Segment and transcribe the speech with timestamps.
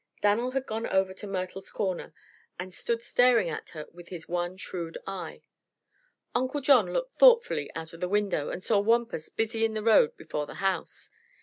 [0.23, 2.11] Dan'l had gone over to Myrtle's corner
[2.57, 5.43] and stood staring at her with his one shrewd eye.
[6.33, 10.17] Uncle John looked thoughtfully out of the window and saw Wampus busy in the road
[10.17, 11.11] before the house.